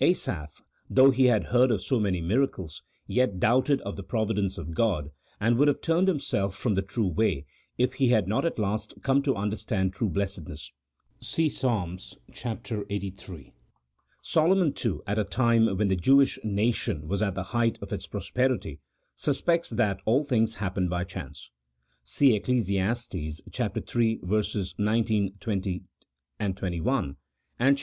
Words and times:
Asaph, 0.00 0.62
though 0.88 1.10
he 1.10 1.26
had 1.26 1.44
heard 1.52 1.70
of 1.70 1.82
so 1.82 2.00
many 2.00 2.22
miracles, 2.22 2.82
yet 3.06 3.38
doubted 3.38 3.82
of 3.82 3.96
the 3.96 4.02
providence 4.02 4.56
of 4.56 4.72
God, 4.72 5.10
and 5.38 5.58
would 5.58 5.68
have 5.68 5.82
turned 5.82 6.08
hhnself 6.08 6.54
from 6.54 6.72
the 6.72 6.80
true 6.80 7.08
way, 7.08 7.44
if 7.76 7.92
he 8.00 8.08
had 8.08 8.26
not 8.26 8.46
at 8.46 8.58
last 8.58 8.94
come 9.02 9.20
to 9.24 9.36
understand 9.36 9.92
true 9.92 10.08
blessedness. 10.08 10.72
(See 11.20 11.50
Ps. 11.50 11.62
lxxxiii.) 11.64 13.52
Solomon, 14.22 14.72
too, 14.72 15.02
at 15.06 15.18
a 15.18 15.24
time 15.24 15.66
when 15.76 15.88
the 15.88 15.96
Jewish 15.96 16.38
nation 16.42 17.06
was 17.06 17.20
at 17.20 17.34
the 17.34 17.42
height 17.52 17.78
of 17.82 17.92
its 17.92 18.06
prosperity, 18.06 18.80
suspects 19.14 19.68
that 19.68 20.00
all 20.06 20.22
things 20.22 20.54
happen 20.54 20.88
by 20.88 21.04
chance. 21.04 21.50
(See 22.04 22.34
Eccles. 22.34 22.70
iii. 22.70 24.20
19, 24.78 25.32
20, 25.38 25.82
21; 26.38 27.16
and 27.58 27.76
chap. 27.76 27.82